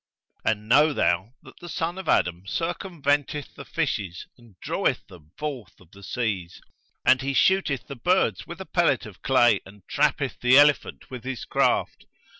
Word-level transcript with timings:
And 0.43 0.67
know 0.67 0.93
thou 0.93 1.33
that 1.43 1.59
the 1.59 1.69
son 1.69 1.99
of 1.99 2.09
Adam 2.09 2.41
circumventeth 2.47 3.53
the 3.53 3.63
fishes 3.63 4.25
and 4.35 4.55
draweth 4.59 5.05
them 5.05 5.31
forth 5.37 5.79
of 5.79 5.91
the 5.91 6.01
seas; 6.01 6.59
and 7.05 7.21
he 7.21 7.35
shooteth 7.35 7.85
the 7.85 7.95
birds 7.95 8.47
with 8.47 8.59
a 8.59 8.65
pellet 8.65 9.05
of 9.05 9.21
clay[FN#132] 9.21 9.61
and 9.67 9.83
trappeth 9.87 10.39
the 10.39 10.57
elephant 10.57 11.11
with 11.11 11.23
his 11.23 11.45
craft. 11.45 12.07